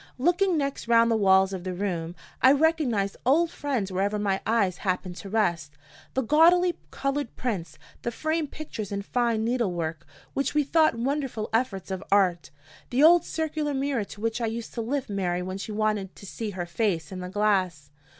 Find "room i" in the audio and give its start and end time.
1.75-2.53